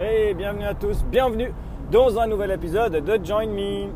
et 0.00 0.32
bienvenue 0.34 0.64
à 0.64 0.74
tous, 0.74 1.04
bienvenue 1.10 1.52
dans 1.90 2.18
un 2.20 2.26
nouvel 2.28 2.52
épisode 2.52 2.92
de 2.92 3.24
Join 3.24 3.48
Me. 3.48 3.88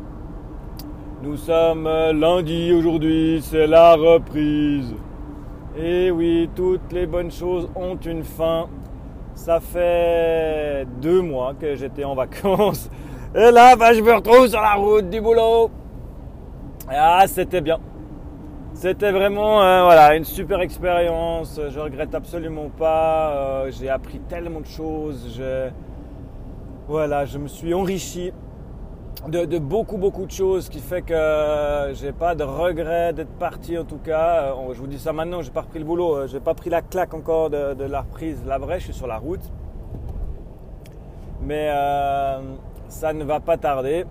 Nous 1.21 1.37
sommes 1.37 1.85
lundi 1.85 2.73
aujourd'hui, 2.73 3.41
c'est 3.41 3.67
la 3.67 3.95
reprise. 3.95 4.93
Et 5.77 6.11
oui, 6.11 6.49
toutes 6.55 6.91
les 6.91 7.05
bonnes 7.05 7.31
choses 7.31 7.69
ont 7.75 7.95
une 7.95 8.23
fin. 8.23 8.67
Ça 9.33 9.61
fait 9.61 10.85
deux 11.01 11.21
mois 11.21 11.53
que 11.53 11.75
j'étais 11.75 12.03
en 12.03 12.15
vacances. 12.15 12.89
Et 13.35 13.51
là, 13.51 13.75
bah, 13.75 13.93
je 13.93 14.01
me 14.01 14.13
retrouve 14.13 14.47
sur 14.47 14.61
la 14.61 14.73
route 14.73 15.09
du 15.09 15.21
boulot. 15.21 15.71
Ah, 16.89 17.23
c'était 17.27 17.61
bien. 17.61 17.79
C'était 18.73 19.11
vraiment 19.11 19.61
euh, 19.61 19.83
voilà, 19.83 20.15
une 20.15 20.25
super 20.25 20.59
expérience. 20.59 21.59
Je 21.69 21.79
regrette 21.79 22.13
absolument 22.13 22.69
pas. 22.69 23.31
Euh, 23.31 23.71
j'ai 23.71 23.89
appris 23.89 24.19
tellement 24.19 24.59
de 24.59 24.67
choses. 24.67 25.39
Voilà, 26.87 27.25
je 27.25 27.37
me 27.37 27.47
suis 27.47 27.73
enrichi 27.73 28.31
de, 29.27 29.57
beaucoup, 29.57 29.97
beaucoup 29.97 30.25
de 30.25 30.31
choses, 30.31 30.69
qui 30.69 30.79
fait 30.79 31.01
que 31.01 31.93
j'ai 31.93 32.11
pas 32.11 32.35
de 32.35 32.43
regret 32.43 33.13
d'être 33.13 33.31
parti 33.37 33.77
en 33.77 33.85
tout 33.85 33.97
cas. 33.97 34.53
Euh, 34.53 34.73
je 34.73 34.79
vous 34.79 34.87
dis 34.87 34.99
ça 34.99 35.13
maintenant, 35.13 35.41
j'ai 35.41 35.51
pas 35.51 35.61
repris 35.61 35.79
le 35.79 35.85
boulot, 35.85 36.27
j'ai 36.27 36.39
pas 36.39 36.53
pris 36.53 36.69
la 36.69 36.81
claque 36.81 37.13
encore 37.13 37.49
de, 37.49 37.83
la 37.83 38.01
reprise, 38.01 38.43
la 38.45 38.57
vraie, 38.57 38.79
je 38.79 38.85
suis 38.85 38.93
sur 38.93 39.07
la 39.07 39.17
route. 39.17 39.51
Mais 41.41 41.69
ça 42.87 43.13
ne 43.13 43.23
va 43.23 43.39
pas 43.39 43.57
tarder. 43.57 44.05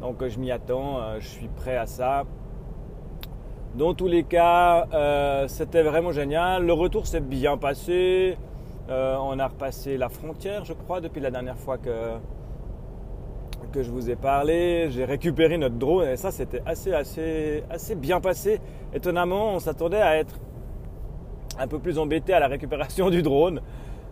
Donc 0.00 0.26
je 0.26 0.38
m'y 0.38 0.52
attends, 0.52 1.18
je 1.18 1.26
suis 1.26 1.48
prêt 1.48 1.76
à 1.76 1.86
ça. 1.86 2.24
Dans 3.74 3.94
tous 3.94 4.08
les 4.08 4.24
cas, 4.24 4.88
euh, 4.92 5.46
c'était 5.46 5.82
vraiment 5.82 6.10
génial. 6.10 6.64
Le 6.64 6.72
retour 6.72 7.06
s'est 7.06 7.20
bien 7.20 7.56
passé. 7.56 8.36
Euh, 8.88 9.16
on 9.20 9.38
a 9.38 9.46
repassé 9.46 9.98
la 9.98 10.08
frontière, 10.08 10.64
je 10.64 10.72
crois, 10.72 11.00
depuis 11.00 11.20
la 11.20 11.30
dernière 11.30 11.58
fois 11.58 11.76
que, 11.76 11.90
je 13.74 13.90
vous 13.90 14.08
ai 14.08 14.16
parlé. 14.16 14.88
J'ai 14.90 15.04
récupéré 15.04 15.58
notre 15.58 15.76
drone 15.76 16.08
et 16.08 16.16
ça, 16.16 16.30
c'était 16.30 16.62
assez, 16.64 16.92
assez, 16.92 17.64
assez 17.68 17.94
bien 17.94 18.20
passé. 18.20 18.60
Étonnamment, 18.94 19.54
on 19.54 19.58
s'attendait 19.58 20.00
à 20.00 20.16
être 20.16 20.40
un 21.58 21.66
peu 21.66 21.78
plus 21.78 21.98
embêté 21.98 22.32
à 22.32 22.40
la 22.40 22.48
récupération 22.48 23.10
du 23.10 23.22
drone. 23.22 23.60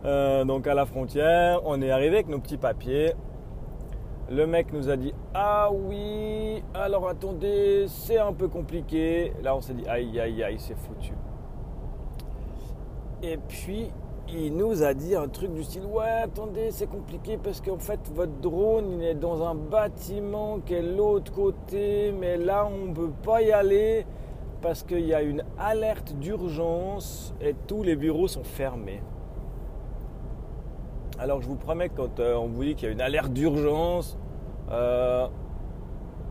Euh, 0.05 0.45
donc 0.45 0.67
à 0.67 0.75
la 0.75 0.85
frontière, 0.85 1.61
on 1.65 1.81
est 1.81 1.91
arrivé 1.91 2.17
avec 2.17 2.29
nos 2.29 2.39
petits 2.39 2.59
papiers. 2.59 3.15
Le 4.31 4.47
mec 4.47 4.73
nous 4.73 4.91
a 4.91 4.97
dit 4.97 5.15
Ah 5.35 5.71
oui, 5.73 6.63
alors 6.75 7.09
attendez, 7.09 7.87
c'est 7.89 8.19
un 8.19 8.33
peu 8.33 8.49
compliqué. 8.49 9.33
Là, 9.43 9.57
on 9.57 9.61
s'est 9.61 9.75
dit 9.75 9.89
Aïe, 9.89 10.21
aïe, 10.21 10.43
aïe, 10.43 10.57
c'est 10.59 10.77
foutu. 10.77 11.13
Et 13.23 13.39
puis, 13.49 13.91
il 14.29 14.57
nous 14.57 14.83
a 14.83 14.95
dit 14.95 15.15
un 15.15 15.29
truc 15.29 15.53
du 15.53 15.63
style 15.63 15.85
Ouais, 15.87 16.23
attendez, 16.23 16.71
c'est 16.71 16.89
compliqué 16.89 17.39
parce 17.43 17.61
qu'en 17.61 17.79
fait, 17.79 18.01
votre 18.15 18.39
drone, 18.41 18.99
il 18.99 19.05
est 19.05 19.15
dans 19.15 19.47
un 19.47 19.55
bâtiment 19.55 20.59
qui 20.61 20.75
est 20.75 20.83
l'autre 20.83 21.33
côté, 21.33 22.13
mais 22.13 22.37
là, 22.37 22.69
on 22.71 22.87
ne 22.89 22.95
peut 22.95 23.13
pas 23.23 23.43
y 23.43 23.53
aller 23.53 24.05
parce 24.63 24.83
qu'il 24.83 25.07
y 25.07 25.15
a 25.15 25.23
une 25.23 25.45
alerte 25.59 26.15
d'urgence 26.15 27.35
et 27.41 27.55
tous 27.67 27.83
les 27.83 27.95
bureaux 27.95 28.27
sont 28.27 28.45
fermés. 28.45 29.03
Alors 31.19 31.41
je 31.41 31.47
vous 31.47 31.57
promets 31.57 31.89
quand 31.89 32.21
euh, 32.21 32.35
on 32.35 32.49
vous 32.49 32.65
dit 32.65 32.75
qu'il 32.75 32.87
y 32.87 32.91
a 32.91 32.93
une 32.93 33.01
alerte 33.01 33.33
d'urgence, 33.33 34.19
euh, 34.71 35.27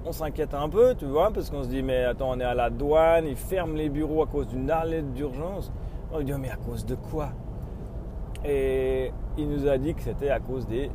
on 0.05 0.11
s'inquiète 0.11 0.53
un 0.53 0.69
peu, 0.69 0.93
tu 0.95 1.05
vois, 1.05 1.31
parce 1.31 1.49
qu'on 1.49 1.63
se 1.63 1.69
dit 1.69 1.81
mais 1.81 2.03
attends, 2.03 2.31
on 2.31 2.39
est 2.39 2.43
à 2.43 2.53
la 2.53 2.69
douane, 2.69 3.25
ils 3.25 3.35
ferment 3.35 3.75
les 3.75 3.89
bureaux 3.89 4.21
à 4.21 4.27
cause 4.27 4.47
d'une 4.47 4.69
alerte 4.69 5.13
d'urgence. 5.13 5.71
On 6.11 6.21
dit 6.21 6.33
mais 6.33 6.51
à 6.51 6.57
cause 6.57 6.85
de 6.85 6.95
quoi? 6.95 7.29
Et 8.43 9.11
il 9.37 9.49
nous 9.49 9.67
a 9.67 9.77
dit 9.77 9.93
que 9.93 10.01
c'était 10.01 10.29
à 10.29 10.39
cause 10.39 10.67
des 10.67 10.89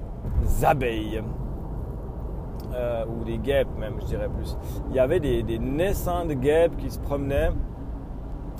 abeilles. 0.63 1.23
Euh, 2.73 3.05
ou 3.07 3.25
des 3.25 3.39
guêpes 3.39 3.77
même, 3.79 3.95
je 4.01 4.07
dirais 4.07 4.29
plus. 4.29 4.57
Il 4.91 4.95
y 4.95 5.01
avait 5.01 5.19
des, 5.19 5.43
des 5.43 5.59
naissants 5.59 6.25
de 6.25 6.35
guêpes 6.35 6.77
qui 6.77 6.89
se 6.89 7.01
promenaient 7.01 7.51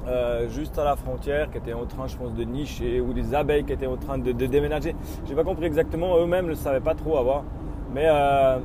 euh, 0.09 0.49
juste 0.49 0.77
à 0.79 0.85
la 0.85 0.97
frontière 0.97 1.49
qui 1.51 1.59
étaient 1.59 1.75
en 1.75 1.87
train, 1.87 2.09
je 2.09 2.17
pense, 2.17 2.35
de 2.35 2.43
nicher, 2.43 3.01
ou 3.01 3.13
des 3.13 3.35
abeilles 3.35 3.65
qui 3.65 3.73
étaient 3.73 3.87
en 3.87 3.97
train 3.97 4.19
de, 4.19 4.33
déménager. 4.33 4.97
Je 5.25 5.31
n'ai 5.31 5.37
pas 5.37 5.45
compris 5.45 5.67
exactement, 5.67 6.19
eux-mêmes 6.19 6.47
ne 6.47 6.55
savaient 6.55 6.81
pas 6.81 6.95
trop 6.95 7.19
avoir. 7.19 7.45
Mais 7.95 8.07
euh, 8.07 8.59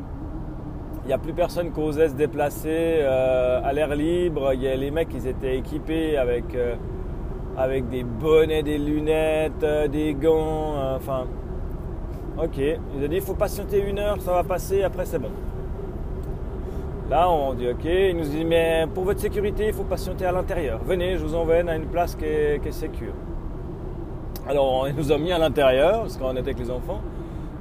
il 1.04 1.08
n'y 1.08 1.14
a 1.14 1.20
plus 1.20 1.34
personne 1.34 1.72
qui 1.72 1.80
osait 1.80 2.10
se 2.10 2.16
déplacer 2.16 3.02
à 3.04 3.72
l'air 3.72 3.94
libre. 3.96 4.54
Il 4.54 4.64
y 4.64 4.68
a 4.68 4.76
les 4.76 4.90
mecs, 4.90 5.10
ils 5.14 5.28
étaient 5.28 5.58
équipés 5.58 6.18
avec, 6.18 6.46
avec 7.58 7.90
des 7.90 8.04
bonnets, 8.04 8.64
des 8.64 8.78
lunettes, 8.78 9.66
des 9.92 10.14
gants. 10.14 10.96
Enfin, 10.96 11.26
ok. 12.38 12.58
Ils 12.58 13.06
ont 13.06 13.08
dit, 13.08 13.16
il 13.16 13.22
faut 13.22 13.34
patienter 13.34 13.84
une 13.88 14.00
heure, 14.00 14.22
ça 14.22 14.34
va 14.34 14.44
passer, 14.44 14.84
après 14.84 15.06
c'est 15.06 15.20
bon. 15.20 15.32
Là, 17.10 17.30
on 17.30 17.54
dit 17.54 17.70
OK. 17.70 17.86
Il 17.86 18.18
nous 18.18 18.24
dit 18.24 18.44
Mais 18.44 18.88
pour 18.94 19.04
votre 19.04 19.20
sécurité, 19.20 19.68
il 19.68 19.74
faut 19.74 19.84
patienter 19.84 20.26
à 20.26 20.32
l'intérieur. 20.32 20.80
Venez, 20.84 21.18
je 21.18 21.26
vous 21.26 21.36
emmène 21.36 21.70
à 21.70 21.76
une 21.76 21.86
place 21.86 22.16
qui 22.16 22.26
est, 22.26 22.64
qui 22.64 22.74
sécure. 22.74 23.14
Alors, 24.48 24.88
ils 24.88 24.96
nous 24.96 25.12
ont 25.12 25.20
mis 25.20 25.32
à 25.32 25.38
l'intérieur, 25.38 26.02
parce 26.02 26.18
qu'on 26.18 26.32
était 26.32 26.52
avec 26.52 26.60
les 26.60 26.72
enfants. 26.72 27.02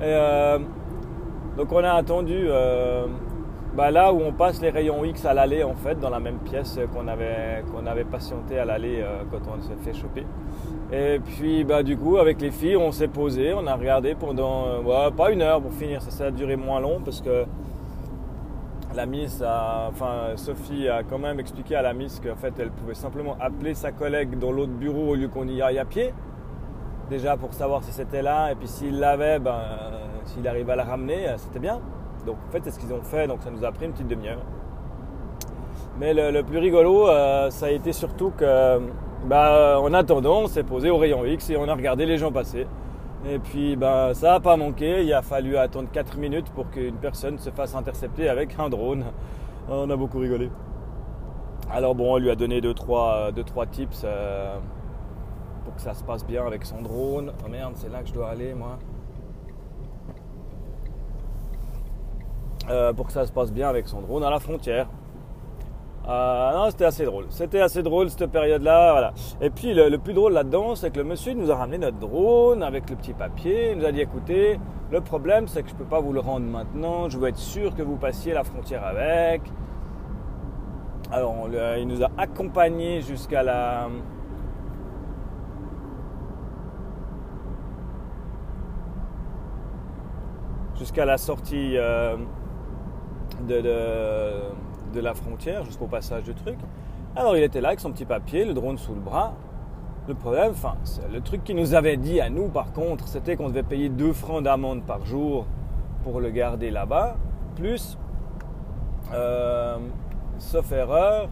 Et 0.00 0.04
euh, 0.04 0.58
donc, 1.56 1.72
on 1.72 1.84
a 1.84 1.92
attendu 1.92 2.46
euh, 2.48 3.06
bah, 3.76 3.90
là 3.90 4.12
où 4.12 4.20
on 4.20 4.32
passe 4.32 4.60
les 4.62 4.70
rayons 4.70 5.04
X 5.04 5.24
à 5.24 5.34
l'aller, 5.34 5.64
en 5.64 5.74
fait, 5.74 5.98
dans 5.98 6.10
la 6.10 6.20
même 6.20 6.38
pièce 6.38 6.78
qu'on 6.92 7.08
avait, 7.08 7.64
qu'on 7.72 7.86
avait 7.86 8.04
patienté 8.04 8.58
à 8.58 8.64
l'aller 8.64 9.00
euh, 9.02 9.22
quand 9.30 9.40
on 9.52 9.60
s'est 9.62 9.76
fait 9.84 9.92
choper. 9.92 10.26
Et 10.92 11.18
puis, 11.18 11.64
bah, 11.64 11.82
du 11.82 11.96
coup, 11.96 12.18
avec 12.18 12.40
les 12.40 12.50
filles, 12.50 12.76
on 12.76 12.92
s'est 12.92 13.08
posé, 13.08 13.52
on 13.54 13.66
a 13.66 13.74
regardé 13.74 14.14
pendant, 14.14 14.66
pas 15.16 15.30
une 15.32 15.42
heure 15.42 15.60
pour 15.60 15.72
finir, 15.72 16.02
ça, 16.02 16.10
ça 16.10 16.26
a 16.26 16.30
duré 16.30 16.56
moins 16.56 16.80
long 16.80 17.00
parce 17.04 17.20
que 17.20 17.44
la 18.94 19.06
Miss 19.06 19.42
enfin 19.42 20.36
Sophie 20.36 20.88
a 20.88 21.02
quand 21.02 21.18
même 21.18 21.40
expliqué 21.40 21.74
à 21.74 21.82
la 21.82 21.92
Miss 21.92 22.20
qu'en 22.20 22.36
fait 22.36 22.54
elle 22.58 22.70
pouvait 22.70 22.94
simplement 22.94 23.36
appeler 23.40 23.74
sa 23.74 23.90
collègue 23.90 24.38
dans 24.38 24.52
l'autre 24.52 24.72
bureau 24.72 25.10
au 25.10 25.14
lieu 25.14 25.28
qu'on 25.28 25.48
y 25.48 25.60
aille 25.60 25.78
à 25.78 25.84
pied. 25.84 26.14
Déjà 27.10 27.36
pour 27.36 27.52
savoir 27.54 27.82
si 27.82 27.92
c'était 27.92 28.22
là 28.22 28.52
et 28.52 28.54
puis 28.54 28.68
s'il 28.68 28.98
l'avait, 28.98 29.38
ben, 29.38 29.60
s'il 30.24 30.46
arrivait 30.46 30.72
à 30.72 30.76
la 30.76 30.84
ramener, 30.84 31.28
euh, 31.28 31.36
c'était 31.38 31.58
bien. 31.58 31.80
Donc 32.26 32.36
en 32.48 32.52
fait 32.52 32.60
c'est 32.64 32.70
ce 32.70 32.78
qu'ils 32.78 32.92
ont 32.92 33.02
fait, 33.02 33.26
donc 33.26 33.42
ça 33.42 33.50
nous 33.50 33.64
a 33.64 33.72
pris 33.72 33.86
une 33.86 33.92
petite 33.92 34.08
demi-heure. 34.08 34.42
Mais 35.98 36.12
le, 36.12 36.42
plus 36.42 36.58
rigolo, 36.58 37.08
euh, 37.08 37.50
ça 37.50 37.66
a 37.66 37.70
été 37.70 37.92
surtout 37.92 38.32
que, 38.36 38.80
bah, 39.26 39.78
en 39.80 39.92
attendant, 39.94 40.40
on 40.40 40.46
s'est 40.48 40.64
posé 40.64 40.90
au 40.90 40.98
rayon 40.98 41.24
X 41.24 41.50
et 41.50 41.56
on 41.56 41.68
a 41.68 41.74
regardé 41.74 42.04
les 42.04 42.18
gens 42.18 42.32
passer. 42.32 42.66
Et 43.26 43.38
puis 43.38 43.74
ben, 43.76 44.12
ça 44.12 44.32
n'a 44.32 44.40
pas 44.40 44.56
manqué, 44.56 45.02
il 45.02 45.12
a 45.14 45.22
fallu 45.22 45.56
attendre 45.56 45.88
4 45.90 46.18
minutes 46.18 46.50
pour 46.50 46.68
qu'une 46.70 46.96
personne 46.96 47.38
se 47.38 47.50
fasse 47.50 47.74
intercepter 47.74 48.28
avec 48.28 48.58
un 48.58 48.68
drone. 48.68 49.04
On 49.68 49.88
a 49.88 49.96
beaucoup 49.96 50.18
rigolé. 50.18 50.50
Alors 51.70 51.94
bon, 51.94 52.14
on 52.14 52.18
lui 52.18 52.30
a 52.30 52.36
donné 52.36 52.60
2-3 52.60 52.62
deux, 52.62 52.74
trois, 52.74 53.32
deux, 53.32 53.44
trois 53.44 53.66
tips 53.66 54.02
euh, 54.04 54.58
pour 55.64 55.74
que 55.74 55.80
ça 55.80 55.94
se 55.94 56.04
passe 56.04 56.26
bien 56.26 56.44
avec 56.44 56.66
son 56.66 56.82
drone. 56.82 57.32
Oh 57.44 57.48
merde, 57.48 57.72
c'est 57.76 57.90
là 57.90 58.02
que 58.02 58.08
je 58.08 58.12
dois 58.12 58.28
aller 58.28 58.52
moi. 58.52 58.78
Euh, 62.70 62.94
pour 62.94 63.06
que 63.06 63.12
ça 63.12 63.26
se 63.26 63.32
passe 63.32 63.52
bien 63.52 63.68
avec 63.68 63.86
son 63.86 64.00
drone 64.00 64.24
à 64.24 64.30
la 64.30 64.38
frontière. 64.38 64.88
Euh, 66.08 66.52
non, 66.52 66.70
c'était 66.70 66.86
assez 66.86 67.04
drôle. 67.04 67.26
C'était 67.28 67.60
assez 67.60 67.82
drôle 67.82 68.08
cette 68.10 68.30
période-là. 68.30 69.12
Et 69.40 69.50
puis 69.50 69.74
le, 69.74 69.96
plus 69.98 70.14
drôle 70.14 70.32
là-dedans, 70.32 70.74
c'est 70.74 70.90
que 70.90 70.98
le 70.98 71.04
monsieur 71.04 71.34
nous 71.34 71.50
a 71.50 71.56
ramené 71.56 71.78
notre 71.78 71.98
drone 71.98 72.62
avec 72.62 72.88
le 72.90 72.96
petit 72.96 73.12
papier. 73.12 73.72
Il 73.72 73.78
nous 73.78 73.86
a 73.86 73.92
dit 73.92 74.00
écoutez, 74.00 74.58
le 74.90 75.00
problème 75.00 75.46
c'est 75.46 75.62
que 75.62 75.68
je 75.68 75.74
ne 75.74 75.78
peux 75.78 75.84
pas 75.84 76.00
vous 76.00 76.12
le 76.12 76.20
rendre 76.20 76.46
maintenant. 76.46 77.08
Je 77.08 77.18
veux 77.18 77.28
être 77.28 77.38
sûr 77.38 77.74
que 77.74 77.82
vous 77.82 77.96
passiez 77.96 78.32
la 78.32 78.44
frontière 78.44 78.84
avec. 78.84 79.42
Alors 81.10 81.48
il 81.78 81.86
nous 81.86 82.02
a 82.02 82.10
accompagnés 82.16 83.02
jusqu'à 83.02 83.42
la. 83.42 83.88
Jusqu'à 90.76 91.04
la 91.04 91.18
sortie 91.18 91.76
euh, 91.76 92.16
de 93.46 95.00
la 95.00 95.14
frontière 95.14 95.64
jusqu'au 95.64 95.86
passage 95.86 96.24
du 96.24 96.34
truc. 96.34 96.58
Alors 97.16 97.36
il 97.36 97.42
était 97.42 97.60
là 97.60 97.68
avec 97.68 97.80
son 97.80 97.92
petit 97.92 98.04
papier, 98.04 98.44
le 98.44 98.54
drone 98.54 98.78
sous 98.78 98.94
le 98.94 99.00
bras. 99.00 99.34
Le 100.06 100.14
problème, 100.14 100.50
enfin, 100.50 100.74
le 101.10 101.20
truc 101.22 101.44
qu'il 101.44 101.56
nous 101.56 101.74
avait 101.74 101.96
dit 101.96 102.20
à 102.20 102.28
nous 102.28 102.48
par 102.48 102.72
contre, 102.72 103.08
c'était 103.08 103.36
qu'on 103.36 103.48
devait 103.48 103.62
payer 103.62 103.88
2 103.88 104.12
francs 104.12 104.42
d'amende 104.42 104.82
par 104.82 105.04
jour 105.06 105.46
pour 106.02 106.20
le 106.20 106.30
garder 106.30 106.70
là-bas, 106.70 107.16
plus, 107.56 107.96
euh, 109.12 109.78
sauf 110.38 110.70
erreur, 110.72 111.28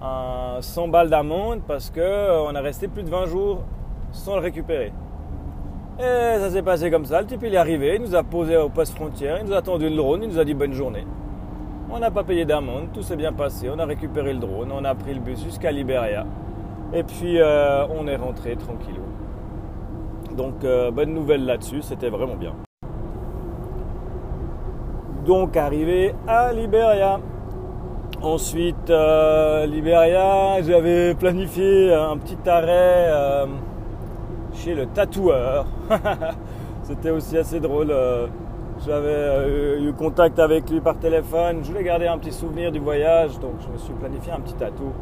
un 0.00 0.58
100 0.60 0.88
balles 0.88 1.10
d'amende 1.10 1.62
parce 1.66 1.90
qu'on 1.90 2.00
euh, 2.00 2.54
a 2.54 2.60
resté 2.60 2.86
plus 2.86 3.02
de 3.02 3.10
20 3.10 3.26
jours 3.26 3.64
sans 4.12 4.34
le 4.36 4.40
récupérer. 4.40 4.92
Et 5.98 6.38
ça 6.38 6.50
s'est 6.50 6.62
passé 6.62 6.92
comme 6.92 7.04
ça. 7.04 7.20
Le 7.20 7.26
type 7.26 7.42
il 7.44 7.54
est 7.54 7.56
arrivé, 7.56 7.96
il 7.96 8.02
nous 8.02 8.14
a 8.14 8.22
posé 8.22 8.56
au 8.56 8.68
poste 8.68 8.94
frontière, 8.94 9.38
il 9.40 9.46
nous 9.46 9.52
a 9.52 9.56
attendu 9.56 9.88
le 9.88 9.96
drone, 9.96 10.22
il 10.22 10.28
nous 10.28 10.38
a 10.38 10.44
dit 10.44 10.54
bonne 10.54 10.72
journée. 10.72 11.04
On 11.90 11.98
n'a 11.98 12.10
pas 12.10 12.22
payé 12.22 12.44
d'amende, 12.44 12.92
tout 12.92 13.02
s'est 13.02 13.16
bien 13.16 13.32
passé. 13.32 13.68
On 13.68 13.78
a 13.80 13.84
récupéré 13.84 14.32
le 14.32 14.38
drone, 14.38 14.70
on 14.72 14.84
a 14.84 14.94
pris 14.94 15.12
le 15.12 15.20
bus 15.20 15.42
jusqu'à 15.42 15.72
Liberia. 15.72 16.24
Et 16.92 17.02
puis 17.02 17.40
euh, 17.40 17.84
on 17.88 18.06
est 18.06 18.16
rentré 18.16 18.54
tranquillou. 18.54 19.02
Donc 20.36 20.62
euh, 20.62 20.92
bonne 20.92 21.12
nouvelle 21.12 21.44
là-dessus, 21.44 21.82
c'était 21.82 22.10
vraiment 22.10 22.36
bien. 22.36 22.52
Donc 25.26 25.56
arrivé 25.56 26.14
à 26.28 26.52
Liberia. 26.52 27.18
Ensuite, 28.22 28.90
euh, 28.90 29.66
Liberia, 29.66 30.62
j'avais 30.62 31.14
planifié 31.14 31.92
un 31.92 32.16
petit 32.18 32.48
arrêt 32.48 33.46
chez 34.58 34.74
le 34.74 34.86
tatoueur. 34.86 35.66
C'était 36.82 37.10
aussi 37.10 37.36
assez 37.36 37.60
drôle. 37.60 37.94
J'avais 38.86 39.80
eu 39.80 39.92
contact 39.92 40.38
avec 40.38 40.70
lui 40.70 40.80
par 40.80 40.98
téléphone. 40.98 41.58
Je 41.62 41.68
voulais 41.68 41.84
garder 41.84 42.06
un 42.06 42.18
petit 42.18 42.32
souvenir 42.32 42.70
du 42.70 42.78
voyage, 42.78 43.38
donc 43.40 43.54
je 43.60 43.68
me 43.72 43.78
suis 43.78 43.92
planifié 43.94 44.32
un 44.32 44.40
petit 44.40 44.54
tatou. 44.54 44.92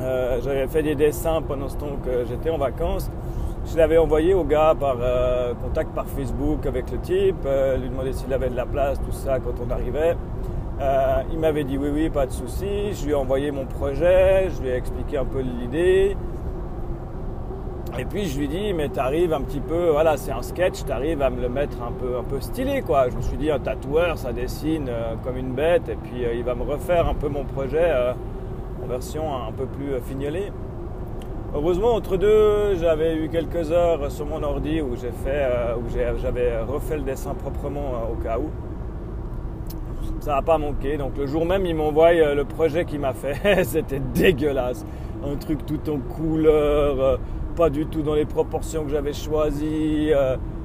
J'avais 0.00 0.66
fait 0.66 0.82
des 0.82 0.94
dessins 0.94 1.42
pendant 1.42 1.68
ce 1.68 1.76
temps 1.76 1.96
que 2.04 2.24
j'étais 2.26 2.50
en 2.50 2.58
vacances. 2.58 3.10
Je 3.66 3.76
l'avais 3.76 3.98
envoyé 3.98 4.34
au 4.34 4.42
gars 4.42 4.74
par 4.78 4.96
euh, 5.00 5.54
contact 5.54 5.94
par 5.94 6.06
Facebook 6.06 6.66
avec 6.66 6.90
le 6.90 6.98
type, 6.98 7.36
euh, 7.44 7.76
lui 7.76 7.88
demander 7.88 8.12
s'il 8.12 8.32
avait 8.32 8.48
de 8.48 8.56
la 8.56 8.66
place, 8.66 8.98
tout 9.00 9.12
ça 9.12 9.38
quand 9.38 9.54
on 9.64 9.70
arrivait. 9.70 10.16
Euh, 10.80 11.22
il 11.30 11.38
m'avait 11.38 11.64
dit 11.64 11.76
oui, 11.76 11.90
oui, 11.92 12.10
pas 12.10 12.26
de 12.26 12.32
souci. 12.32 12.92
Je 12.94 13.04
lui 13.04 13.12
ai 13.12 13.14
envoyé 13.14 13.50
mon 13.50 13.66
projet, 13.66 14.48
je 14.50 14.62
lui 14.62 14.70
ai 14.70 14.74
expliqué 14.74 15.18
un 15.18 15.26
peu 15.26 15.40
l'idée. 15.40 16.16
Et 17.98 18.04
puis 18.04 18.26
je 18.26 18.38
lui 18.38 18.48
dit, 18.48 18.72
mais 18.72 18.88
t'arrives 18.88 19.32
un 19.32 19.40
petit 19.42 19.60
peu, 19.60 19.90
voilà, 19.90 20.16
c'est 20.16 20.32
un 20.32 20.42
sketch, 20.42 20.84
t'arrives 20.84 21.22
à 21.22 21.30
me 21.30 21.40
le 21.40 21.48
mettre 21.48 21.82
un 21.82 21.92
peu, 21.92 22.16
un 22.16 22.22
peu 22.22 22.40
stylé, 22.40 22.82
quoi. 22.82 23.10
Je 23.10 23.16
me 23.16 23.22
suis 23.22 23.36
dit, 23.36 23.50
un 23.50 23.58
tatoueur, 23.58 24.16
ça 24.16 24.32
dessine 24.32 24.90
comme 25.24 25.36
une 25.36 25.52
bête, 25.52 25.88
et 25.88 25.96
puis 25.96 26.22
il 26.34 26.44
va 26.44 26.54
me 26.54 26.62
refaire 26.62 27.08
un 27.08 27.14
peu 27.14 27.28
mon 27.28 27.44
projet 27.44 27.92
en 28.82 28.86
version 28.86 29.24
un 29.34 29.52
peu 29.52 29.66
plus 29.66 30.00
fignolée. 30.02 30.50
Heureusement, 31.52 31.94
entre 31.94 32.16
deux, 32.16 32.76
j'avais 32.76 33.16
eu 33.16 33.28
quelques 33.28 33.72
heures 33.72 34.08
sur 34.12 34.24
mon 34.24 34.40
ordi 34.44 34.80
où 34.80 34.94
j'ai 34.94 35.10
fait, 35.10 35.48
euh, 35.50 35.74
où 35.74 35.82
j'avais 35.88 36.60
refait 36.60 36.96
le 36.96 37.02
dessin 37.02 37.34
proprement 37.34 37.92
euh, 37.94 38.12
au 38.12 38.22
cas 38.22 38.38
où. 38.38 38.50
Ça 40.20 40.36
n'a 40.36 40.42
pas 40.42 40.58
manqué. 40.58 40.96
Donc 40.96 41.16
le 41.18 41.26
jour 41.26 41.44
même, 41.44 41.66
il 41.66 41.74
m'envoie 41.74 42.12
euh, 42.12 42.36
le 42.36 42.44
projet 42.44 42.84
qu'il 42.84 43.00
m'a 43.00 43.14
fait. 43.14 43.64
C'était 43.64 43.98
dégueulasse. 43.98 44.86
Un 45.24 45.36
truc 45.36 45.66
tout 45.66 45.90
en 45.90 45.98
couleur, 45.98 47.18
pas 47.56 47.70
du 47.70 47.86
tout 47.86 48.02
dans 48.02 48.14
les 48.14 48.24
proportions 48.24 48.84
que 48.84 48.90
j'avais 48.90 49.12
choisies. 49.12 50.12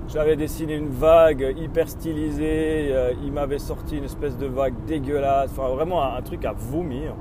J'avais 0.08 0.36
dessiné 0.36 0.76
une 0.76 0.90
vague 0.90 1.56
hyper 1.58 1.90
stylisée. 1.90 2.94
il 3.24 3.32
m'avait 3.32 3.60
sorti 3.60 3.98
une 3.98 4.06
espèce 4.06 4.38
de 4.38 4.46
vague 4.46 4.76
dégueulasse. 4.86 5.52
Enfin, 5.58 5.74
vraiment 5.76 6.04
un 6.04 6.22
truc 6.22 6.46
à 6.46 6.54
vomir. 6.54 7.16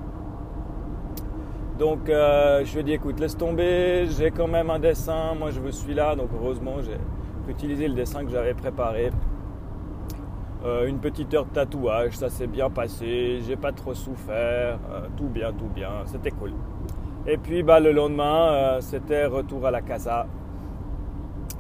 Donc 1.78 2.08
euh, 2.08 2.64
je 2.64 2.72
lui 2.72 2.80
ai 2.80 2.82
dit 2.84 2.92
écoute 2.92 3.18
laisse 3.18 3.36
tomber, 3.36 4.06
j'ai 4.16 4.30
quand 4.30 4.46
même 4.46 4.70
un 4.70 4.78
dessin, 4.78 5.34
moi 5.34 5.50
je 5.50 5.58
veux 5.58 5.72
celui-là, 5.72 6.14
donc 6.14 6.28
heureusement 6.32 6.76
j'ai 6.80 6.98
utilisé 7.50 7.88
le 7.88 7.94
dessin 7.94 8.24
que 8.24 8.30
j'avais 8.30 8.54
préparé. 8.54 9.10
Euh, 10.64 10.86
une 10.86 10.98
petite 10.98 11.34
heure 11.34 11.44
de 11.44 11.50
tatouage, 11.50 12.16
ça 12.16 12.28
s'est 12.28 12.46
bien 12.46 12.70
passé, 12.70 13.40
j'ai 13.44 13.56
pas 13.56 13.72
trop 13.72 13.92
souffert, 13.92 14.78
euh, 14.88 15.08
tout 15.16 15.26
bien, 15.26 15.52
tout 15.52 15.68
bien, 15.74 15.90
c'était 16.06 16.30
cool. 16.30 16.52
Et 17.26 17.38
puis 17.38 17.62
bah, 17.62 17.80
le 17.80 17.92
lendemain, 17.92 18.78
c'était 18.80 19.26
retour 19.26 19.66
à 19.66 19.70
la 19.70 19.80
casa. 19.80 20.26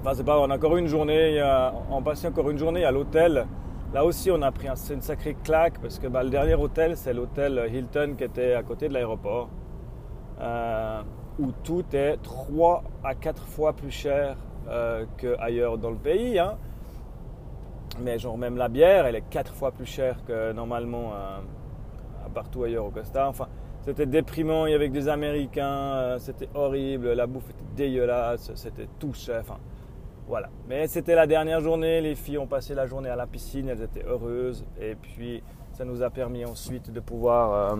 Enfin 0.00 0.12
c'est 0.14 0.24
pas, 0.24 0.38
on 0.38 0.50
a 0.50 0.56
encore 0.56 0.76
une 0.76 0.88
journée, 0.88 1.42
on 1.90 2.02
passait 2.02 2.28
encore 2.28 2.50
une 2.50 2.58
journée 2.58 2.84
à 2.84 2.90
l'hôtel. 2.90 3.46
Là 3.94 4.04
aussi, 4.04 4.30
on 4.30 4.42
a 4.42 4.50
pris 4.50 4.68
un, 4.68 4.74
une 4.74 5.00
sacrée 5.00 5.36
claque 5.44 5.78
parce 5.80 5.98
que 5.98 6.08
bah, 6.08 6.22
le 6.22 6.30
dernier 6.30 6.54
hôtel, 6.54 6.96
c'est 6.96 7.14
l'hôtel 7.14 7.70
Hilton 7.72 8.14
qui 8.18 8.24
était 8.24 8.54
à 8.54 8.62
côté 8.62 8.88
de 8.88 8.92
l'aéroport. 8.94 9.48
Euh, 10.40 11.02
où 11.38 11.52
tout 11.62 11.84
est 11.92 12.16
3 12.22 12.82
à 13.02 13.14
4 13.14 13.42
fois 13.44 13.72
plus 13.72 13.90
cher 13.90 14.36
euh, 14.68 15.04
qu'ailleurs 15.16 15.78
dans 15.78 15.90
le 15.90 15.96
pays. 15.96 16.38
Hein. 16.38 16.56
Mais 18.00 18.18
genre 18.18 18.36
même 18.36 18.56
la 18.56 18.68
bière, 18.68 19.06
elle 19.06 19.16
est 19.16 19.28
4 19.30 19.54
fois 19.54 19.70
plus 19.70 19.86
chère 19.86 20.24
que 20.24 20.52
normalement 20.52 21.12
euh, 21.14 21.38
partout 22.34 22.64
ailleurs 22.64 22.86
au 22.86 22.90
Costa. 22.90 23.28
Enfin, 23.28 23.48
c'était 23.84 24.06
déprimant, 24.06 24.66
il 24.66 24.72
y 24.72 24.74
avait 24.74 24.88
des 24.88 25.08
Américains, 25.08 26.16
c'était 26.18 26.48
horrible, 26.54 27.12
la 27.12 27.26
bouffe 27.26 27.50
était 27.50 27.84
dégueulasse, 27.84 28.50
c'était 28.54 28.88
tout. 28.98 29.12
Enfin, 29.38 29.58
voilà. 30.26 30.48
Mais 30.68 30.86
c'était 30.86 31.14
la 31.14 31.26
dernière 31.26 31.60
journée, 31.60 32.00
les 32.00 32.14
filles 32.14 32.38
ont 32.38 32.46
passé 32.46 32.74
la 32.74 32.86
journée 32.86 33.10
à 33.10 33.16
la 33.16 33.26
piscine, 33.26 33.68
elles 33.68 33.82
étaient 33.82 34.04
heureuses. 34.04 34.64
Et 34.80 34.94
puis, 34.94 35.42
ça 35.72 35.84
nous 35.84 36.02
a 36.02 36.10
permis 36.10 36.44
ensuite 36.44 36.90
de 36.90 37.00
pouvoir 37.00 37.76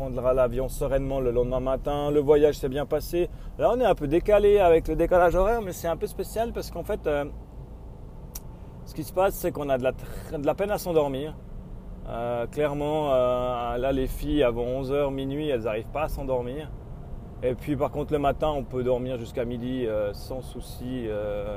prendra 0.00 0.32
l'avion 0.32 0.70
sereinement 0.70 1.20
le 1.20 1.30
lendemain 1.30 1.60
matin. 1.60 2.10
Le 2.10 2.20
voyage 2.20 2.56
s'est 2.56 2.70
bien 2.70 2.86
passé. 2.86 3.28
Là, 3.58 3.70
on 3.74 3.78
est 3.80 3.84
un 3.84 3.94
peu 3.94 4.06
décalé 4.08 4.58
avec 4.58 4.88
le 4.88 4.96
décalage 4.96 5.34
horaire, 5.34 5.60
mais 5.60 5.72
c'est 5.72 5.88
un 5.88 5.96
peu 5.98 6.06
spécial 6.06 6.54
parce 6.54 6.70
qu'en 6.70 6.82
fait, 6.82 7.06
euh, 7.06 7.26
ce 8.86 8.94
qui 8.94 9.04
se 9.04 9.12
passe, 9.12 9.34
c'est 9.34 9.52
qu'on 9.52 9.68
a 9.68 9.76
de 9.76 9.84
la, 9.84 10.54
peine 10.54 10.70
à 10.70 10.78
s'endormir. 10.78 11.36
Euh, 12.10 12.46
clairement, 12.46 13.12
euh, 13.12 13.76
là, 13.76 13.92
les 13.92 14.06
filles, 14.06 14.42
avant 14.42 14.64
11h, 14.64 15.12
minuit, 15.12 15.48
elles 15.48 15.62
n'arrivent 15.62 15.90
pas 15.92 16.04
à 16.04 16.08
s'endormir. 16.08 16.70
Et 17.42 17.54
puis, 17.54 17.76
par 17.76 17.90
contre, 17.90 18.12
le 18.12 18.18
matin, 18.18 18.48
on 18.48 18.64
peut 18.64 18.82
dormir 18.82 19.16
jusqu'à 19.16 19.46
midi 19.46 19.86
sans 20.12 20.42
souci. 20.42 21.06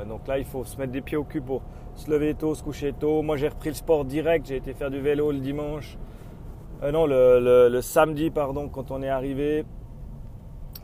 donc 0.07 0.25
là, 0.29 0.37
il 0.37 0.45
faut 0.45 0.63
se 0.63 0.77
mettre 0.77 0.93
des 0.93 1.01
pieds 1.01 1.17
au 1.17 1.25
cul 1.25 1.41
pour 1.41 1.61
se 1.95 2.09
lever 2.09 2.35
tôt, 2.35 2.55
se 2.55 2.63
coucher 2.63 2.93
tôt. 2.93 3.21
Moi, 3.21 3.35
j'ai 3.35 3.49
repris 3.49 3.67
le 3.67 3.75
sport 3.75 4.05
direct. 4.05 4.47
J'ai 4.47 4.55
été 4.55 4.73
faire 4.73 4.89
du 4.89 5.01
vélo 5.01 5.33
le 5.33 5.39
dimanche. 5.39 5.97
Euh, 6.83 6.91
non, 6.91 7.05
le, 7.07 7.81
samedi, 7.81 8.29
pardon, 8.29 8.67
quand 8.67 8.91
on 8.91 9.01
est 9.01 9.09
arrivé, 9.09 9.63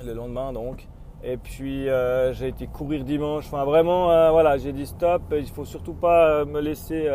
le 0.04 0.14
lendemain 0.14 0.54
donc. 0.54 0.88
Et 1.22 1.36
puis 1.36 1.90
euh, 1.90 2.32
j'ai 2.32 2.48
été 2.48 2.68
courir 2.68 3.04
dimanche. 3.04 3.46
Enfin 3.48 3.66
vraiment, 3.66 4.10
euh, 4.10 4.32
voilà, 4.32 4.58
j'ai 4.58 4.72
dit 4.72 4.86
stop. 4.86 5.22
Il 5.36 5.50
faut 5.50 5.66
surtout 5.66 5.94
pas 5.94 6.46
me 6.46 6.62
laisser, 6.62 7.10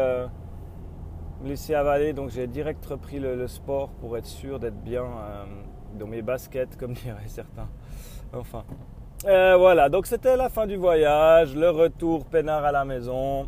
me 1.44 1.49
laisser 1.49 1.75
avaler. 1.75 2.12
Donc 2.12 2.31
j'ai 2.31 2.46
direct 2.46 2.85
repris 2.85 3.20
le, 3.20 3.46
sport 3.46 3.91
pour 4.00 4.17
être 4.17 4.26
sûr 4.26 4.58
d'être 4.58 4.82
bien 4.82 5.05
dans 5.99 6.06
mes 6.06 6.23
baskets, 6.23 6.76
comme 6.76 6.93
diraient 7.05 7.29
certains. 7.29 7.69
Enfin, 8.32 8.64
voilà. 9.23 9.88
Donc 9.88 10.06
c'était 10.06 10.37
la 10.37 10.49
fin 10.49 10.67
du 10.67 10.76
voyage, 10.76 11.55
le 11.55 11.70
retour 11.70 12.25
peinard 12.25 12.64
à 12.64 12.73
la 12.73 12.85
maison 12.85 13.46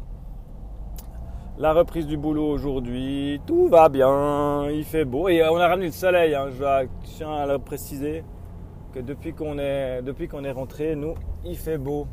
la 1.59 1.73
reprise 1.73 2.07
du 2.07 2.19
boulot 2.19 2.51
aujourd'hui, 2.51 3.41
tout 3.47 3.69
va 3.69 3.89
bien, 3.89 4.69
il 4.71 4.85
fait 4.85 5.07
beau 5.07 5.29
et 5.29 5.43
on 5.43 5.57
a 5.57 5.69
ramené 5.69 5.87
le 5.87 5.93
soleil. 5.93 6.35
Hein, 6.35 6.49
je 6.51 6.87
tiens 7.05 7.33
à 7.33 7.47
le 7.47 7.59
préciser 7.59 8.25
que 8.93 9.01
depuis 9.01 9.33
qu'on 9.33 9.59
est, 9.59 10.03
depuis 10.03 10.29
qu'on 10.29 10.45
est 10.45 10.51
rentré, 10.51 10.95
nous, 10.97 11.15
il 11.45 11.57
fait 11.57 11.79
beau. 11.79 12.07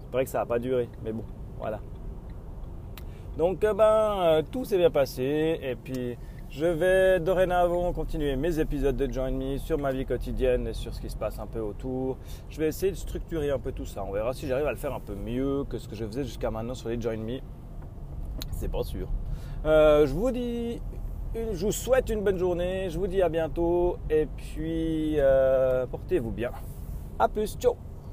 C'est 0.00 0.12
vrai 0.12 0.24
que 0.24 0.30
ça 0.30 0.38
n'a 0.38 0.46
pas 0.46 0.58
duré, 0.58 0.88
mais 1.04 1.12
bon, 1.12 1.22
voilà. 1.58 1.78
Donc 3.38 3.62
euh, 3.62 3.72
ben 3.72 3.84
euh, 3.84 4.42
tout 4.50 4.64
s'est 4.64 4.78
bien 4.78 4.90
passé 4.90 5.60
et 5.62 5.76
puis 5.76 6.18
je 6.50 6.66
vais 6.66 7.20
dorénavant 7.20 7.92
continuer 7.92 8.34
mes 8.34 8.58
épisodes 8.58 8.96
de 8.96 9.12
Join 9.12 9.30
Me 9.30 9.58
sur 9.58 9.78
ma 9.78 9.92
vie 9.92 10.04
quotidienne 10.04 10.66
et 10.66 10.72
sur 10.72 10.92
ce 10.92 11.00
qui 11.00 11.08
se 11.08 11.16
passe 11.16 11.38
un 11.38 11.46
peu 11.46 11.60
autour. 11.60 12.18
Je 12.50 12.58
vais 12.58 12.66
essayer 12.66 12.90
de 12.90 12.96
structurer 12.96 13.50
un 13.50 13.60
peu 13.60 13.70
tout 13.70 13.84
ça. 13.84 14.02
On 14.02 14.10
verra 14.10 14.32
si 14.32 14.48
j'arrive 14.48 14.66
à 14.66 14.72
le 14.72 14.76
faire 14.76 14.92
un 14.92 14.98
peu 14.98 15.14
mieux 15.14 15.62
que 15.70 15.78
ce 15.78 15.86
que 15.86 15.94
je 15.94 16.04
faisais 16.04 16.24
jusqu'à 16.24 16.50
maintenant 16.50 16.74
sur 16.74 16.88
les 16.88 17.00
Join 17.00 17.18
Me 17.18 17.38
c'est 18.50 18.70
pas 18.70 18.82
sûr. 18.82 19.06
Euh, 19.66 20.04
je 20.04 20.14
vous 20.14 20.32
dis, 20.32 20.80
je 21.34 21.64
vous 21.64 21.72
souhaite 21.72 22.10
une 22.10 22.24
bonne 22.24 22.38
journée, 22.38 22.90
je 22.90 22.98
vous 22.98 23.06
dis 23.06 23.22
à 23.22 23.28
bientôt 23.28 23.98
et 24.10 24.26
puis 24.26 25.16
portez-vous 25.92 26.32
bien. 26.32 26.50
A 27.20 27.28
plus, 27.28 27.56
ciao 27.56 27.76